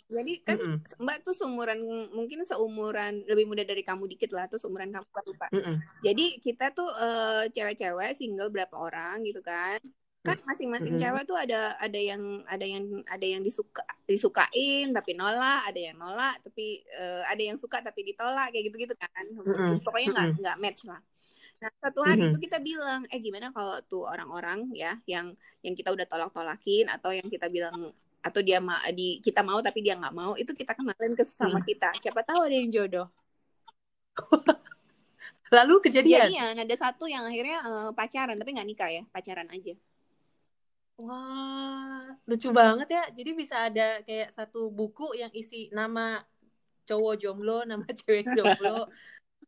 [0.08, 1.02] Jadi kan mm -mm.
[1.02, 1.78] Mbak tuh seumuran
[2.12, 5.46] mungkin seumuran lebih muda dari kamu dikit lah tuh seumuran kamu lupa.
[5.52, 5.76] Mm -mm.
[6.04, 9.78] Jadi kita tuh uh, cewek-cewek single berapa orang gitu kan.
[10.22, 11.12] Kan masing-masing mm -hmm.
[11.18, 15.96] cewek tuh ada ada yang ada yang ada yang disuka disukain tapi nolak, ada yang
[15.98, 19.26] nolak tapi uh, ada yang suka tapi ditolak kayak gitu-gitu kan.
[19.26, 19.72] Mm -hmm.
[19.82, 20.42] Pokoknya nggak mm -hmm.
[20.44, 21.02] nggak match lah.
[21.62, 22.34] Nah, satu hari mm-hmm.
[22.34, 25.30] itu kita bilang, eh gimana kalau tuh orang-orang ya yang
[25.62, 29.82] yang kita udah tolak-tolakin atau yang kita bilang atau dia ma di kita mau tapi
[29.82, 31.66] dia nggak mau, itu kita kenalin ke sesama hmm.
[31.66, 31.90] kita.
[31.98, 33.10] Siapa tahu ada yang jodoh.
[35.56, 36.30] Lalu kejadian?
[36.30, 39.74] Kejadian ada satu yang akhirnya uh, pacaran tapi nggak nikah ya, pacaran aja.
[41.02, 43.04] Wah, lucu banget ya.
[43.10, 46.22] Jadi bisa ada kayak satu buku yang isi nama
[46.86, 48.86] cowok jomblo, nama cewek jomblo,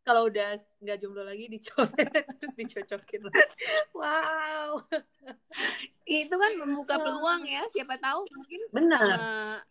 [0.05, 1.89] kalau udah nggak jomblo lagi dicoret
[2.39, 3.25] terus dicocokin
[3.97, 4.77] wow.
[6.05, 9.01] Itu kan membuka peluang ya siapa tahu mungkin benar.
[9.01, 9.25] sama,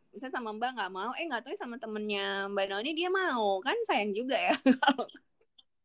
[0.09, 3.61] bisa sama mbak nggak mau eh nggak tahu sama temennya mbak Noni dia mau.
[3.61, 4.57] Kan sayang juga ya.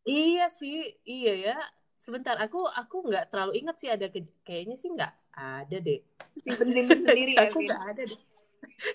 [0.08, 1.56] Iya sih iya ya.
[2.00, 6.00] Sebentar aku aku nggak terlalu ingat sih ada ke, kayaknya sih nggak ada deh.
[6.40, 8.20] Simpen simpen sendiri ya aku nggak ada deh.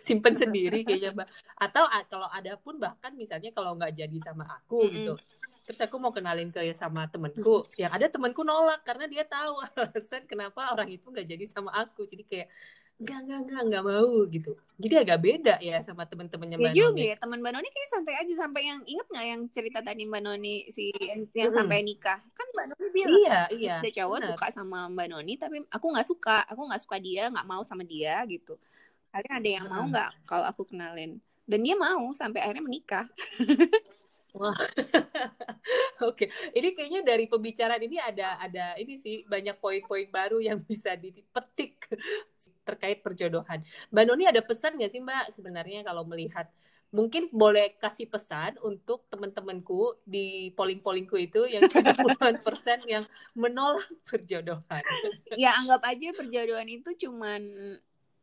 [0.02, 1.30] Simpen sendiri kayaknya mbak.
[1.62, 4.98] Atau kalau ada pun bahkan misalnya kalau nggak jadi sama aku mm -hmm.
[4.98, 5.14] gitu
[5.64, 10.28] terus aku mau kenalin ke sama temenku yang ada temenku nolak karena dia tahu alasan
[10.28, 12.04] kenapa orang itu nggak jadi sama aku.
[12.04, 12.48] Jadi kayak
[12.94, 14.52] nggak nggak nggak nggak mau gitu.
[14.78, 17.10] Jadi agak beda ya sama temen-temennya ya mbak juga Noni.
[17.10, 18.34] ya teman mbak Noni kayak santai aja.
[18.38, 20.94] Sampai yang inget nggak yang cerita tadi mbak Noni si
[21.34, 21.58] yang hmm.
[21.58, 22.20] sampai nikah?
[22.36, 24.30] Kan mbak Noni bilang iya iya ada cowok bener.
[24.36, 26.38] suka sama mbak Noni tapi aku nggak suka.
[26.52, 28.60] Aku nggak suka dia nggak mau sama dia gitu.
[29.10, 29.74] Kalian ada yang hmm.
[29.74, 31.18] mau nggak kalau aku kenalin?
[31.44, 33.04] Dan dia mau sampai akhirnya menikah
[34.34, 34.50] Wah,
[36.10, 36.18] oke.
[36.18, 36.28] Okay.
[36.58, 41.86] Ini kayaknya dari pembicaraan ini ada ada ini sih banyak poin-poin baru yang bisa dipetik
[42.68, 43.62] terkait perjodohan.
[43.94, 46.50] Mbak Noni ada pesan nggak sih Mbak sebenarnya kalau melihat
[46.94, 54.86] mungkin boleh kasih pesan untuk teman-temanku di polling-pollingku itu yang 70 persen yang menolak perjodohan.
[55.34, 57.42] Ya anggap aja perjodohan itu cuman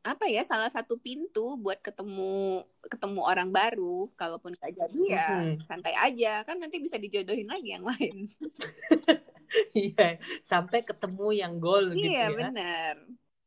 [0.01, 5.61] apa ya salah satu pintu buat ketemu ketemu orang baru kalaupun gak jadi ya hmm.
[5.69, 8.25] santai aja kan nanti bisa dijodohin lagi yang lain
[9.77, 12.95] iya sampai ketemu yang goal gitu iya ya benar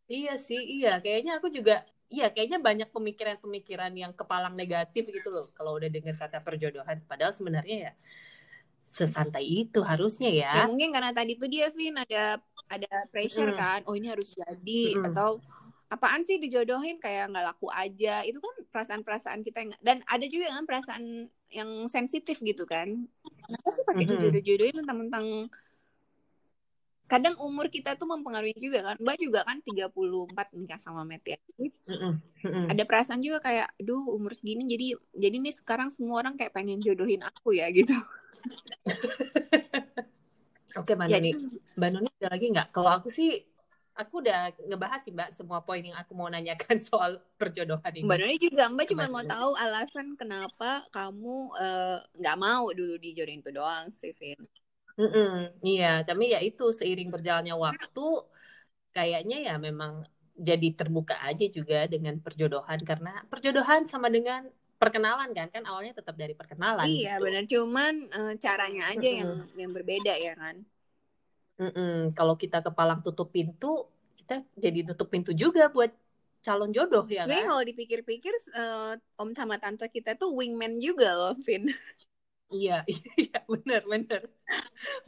[0.06, 1.82] iya sih iya kayaknya aku juga
[2.14, 7.34] iya kayaknya banyak pemikiran-pemikiran yang kepalang negatif gitu loh kalau udah dengar kata perjodohan padahal
[7.34, 7.94] sebenarnya ya
[8.86, 10.54] sesantai itu harusnya ya.
[10.54, 12.38] ya mungkin karena tadi tuh dia Vin ada
[12.70, 13.58] ada pressure hmm.
[13.58, 15.10] kan oh ini harus jadi hmm.
[15.10, 15.42] atau
[15.94, 20.50] apaan sih dijodohin kayak nggak laku aja itu kan perasaan-perasaan kita yang dan ada juga
[20.50, 22.90] kan perasaan yang sensitif gitu kan
[23.46, 24.18] kenapa sih pakai mm-hmm.
[24.18, 25.28] dijodoh-jodohin mentang-mentang
[27.06, 31.38] kadang umur kita tuh mempengaruhi juga kan mbak juga kan 34 nikah sama Matt ya
[31.62, 32.74] mm-hmm.
[32.74, 36.82] ada perasaan juga kayak duh umur segini jadi jadi nih sekarang semua orang kayak pengen
[36.82, 37.94] jodohin aku ya gitu
[40.74, 41.32] Oke, Mbak Noni.
[41.78, 42.68] Mbak Noni ada lagi nggak?
[42.74, 43.46] Kalau aku sih
[43.94, 48.06] aku udah ngebahas sih mbak semua poin yang aku mau nanyakan soal perjodohan ini.
[48.06, 52.98] Mbak Noni juga mbak cuma mau tahu alasan kenapa kamu eh, nggak uh, mau dulu
[52.98, 54.40] dijodohin itu doang, Steven.
[54.94, 55.34] Mm -mm,
[55.66, 58.08] iya, tapi ya itu seiring berjalannya waktu,
[58.94, 60.06] kayaknya ya memang
[60.38, 64.46] jadi terbuka aja juga dengan perjodohan karena perjodohan sama dengan
[64.78, 66.86] perkenalan kan kan awalnya tetap dari perkenalan.
[66.86, 67.24] Iya gitu.
[67.26, 69.22] benar, cuman uh, caranya aja mm -hmm.
[69.22, 70.62] yang yang berbeda ya kan.
[71.62, 72.12] Mm-mm.
[72.18, 73.86] Kalau kita kepalang tutup pintu,
[74.18, 75.94] kita jadi tutup pintu juga buat
[76.44, 77.48] calon jodoh ya kan?
[77.48, 81.72] kalau dipikir-pikir uh, om sama tante kita tuh wingman juga loh, Vin.
[82.54, 82.86] Iya,
[83.18, 84.30] iya benar benar.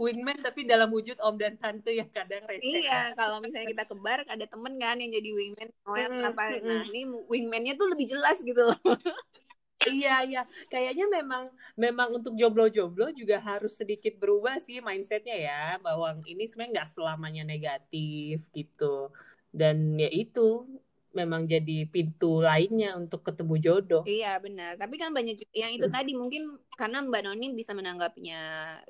[0.02, 2.66] Wingman tapi dalam wujud om dan tante yang kadang rese.
[2.66, 3.22] Iya, kan?
[3.22, 6.58] kalau misalnya kita ke bar ada temen kan yang jadi wingman, oh mm, apa?
[6.66, 8.80] Nah, ini wingmannya tuh lebih jelas gitu loh.
[9.92, 16.18] iya iya kayaknya memang memang untuk jomblo-jomblo juga harus sedikit berubah sih mindsetnya ya bahwa
[16.26, 19.14] ini sebenarnya nggak selamanya negatif gitu
[19.56, 20.68] dan ya itu
[21.16, 24.04] memang jadi pintu lainnya untuk ketemu jodoh.
[24.04, 24.76] Iya benar.
[24.76, 28.40] Tapi kan banyak yang itu tadi mungkin karena Mbak Noni bisa menanggapnya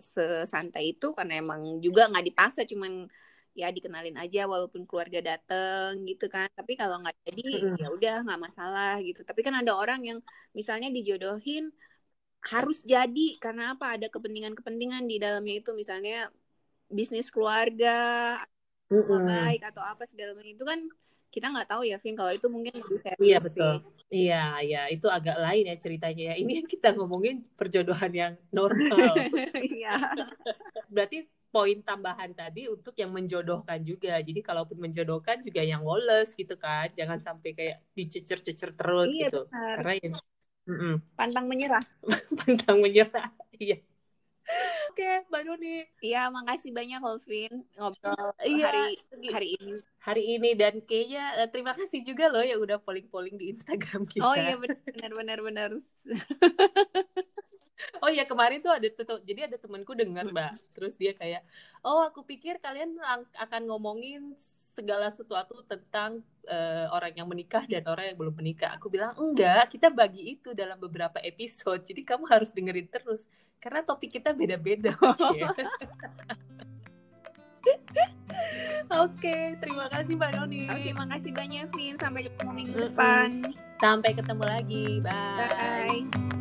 [0.02, 3.06] sesantai itu karena emang juga nggak dipaksa, cuman
[3.56, 6.52] ya dikenalin aja walaupun keluarga dateng gitu kan.
[6.52, 9.24] Tapi kalau nggak jadi ya udah nggak masalah gitu.
[9.24, 10.20] Tapi kan ada orang yang
[10.52, 11.72] misalnya dijodohin
[12.44, 13.40] harus jadi.
[13.40, 13.96] Karena apa?
[13.96, 15.72] Ada kepentingan-kepentingan di dalamnya itu.
[15.72, 16.28] Misalnya
[16.92, 18.38] bisnis keluarga
[18.92, 19.24] mm -hmm.
[19.26, 20.52] baik atau apa segala macam.
[20.52, 20.80] Itu kan
[21.32, 22.16] kita nggak tahu ya Vin.
[22.20, 23.72] Kalau itu mungkin lebih serius iya betul.
[23.72, 23.80] Sih.
[24.28, 24.82] iya iya.
[24.92, 26.36] Itu agak lain ya ceritanya ya.
[26.44, 29.16] Ini yang kita ngomongin perjodohan yang normal.
[29.64, 29.96] Iya.
[30.92, 31.24] Berarti
[31.56, 34.20] poin tambahan tadi untuk yang menjodohkan juga.
[34.20, 36.92] Jadi kalaupun menjodohkan juga yang woles gitu kan.
[36.92, 39.48] Jangan sampai kayak dicecer-cecer terus iya, gitu.
[39.48, 39.76] Benar.
[39.80, 40.16] Karena yang
[40.66, 40.96] Mm-mm.
[41.16, 41.86] Pantang menyerah.
[42.44, 43.30] pantang menyerah.
[43.56, 43.80] Iya.
[44.94, 45.76] Oke, Mbak Doni.
[46.02, 48.66] Iya, makasih banyak Holvin ngobrol Iya.
[48.70, 48.84] hari
[49.34, 49.74] hari ini.
[50.06, 54.22] Hari ini dan kayaknya eh, terima kasih juga loh yang udah polling-polling di Instagram kita.
[54.22, 55.70] Oh iya benar benar benar.
[58.04, 61.42] Oh iya kemarin tuh ada tuh jadi ada temanku dengar mbak, terus dia kayak,
[61.86, 62.98] oh aku pikir kalian
[63.40, 64.36] akan ngomongin
[64.76, 66.20] segala sesuatu tentang
[66.52, 68.76] eh, orang yang menikah dan orang yang belum menikah.
[68.76, 73.26] Aku bilang enggak, kita bagi itu dalam beberapa episode, jadi kamu harus dengerin terus
[73.64, 74.94] karena topik kita beda-beda.
[78.94, 80.70] Oke, terima kasih Mbak Noni.
[80.70, 81.98] Oke, makasih banyak Vin.
[81.98, 83.50] Sampai ketemu minggu depan.
[83.82, 85.02] Sampai ketemu lagi.
[85.02, 86.06] Bye.
[86.06, 86.35] Bye.